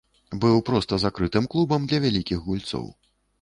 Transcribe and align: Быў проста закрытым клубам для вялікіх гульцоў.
Быў 0.45 0.55
проста 0.69 0.97
закрытым 1.03 1.49
клубам 1.51 1.85
для 1.93 2.01
вялікіх 2.07 2.43
гульцоў. 2.49 2.91